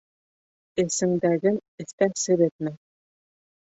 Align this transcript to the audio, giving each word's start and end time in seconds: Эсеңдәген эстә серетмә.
Эсеңдәген 0.83 1.61
эстә 1.85 2.11
серетмә. 2.23 2.77